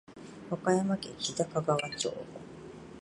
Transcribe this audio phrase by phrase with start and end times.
[0.49, 2.11] 和歌山県日高川町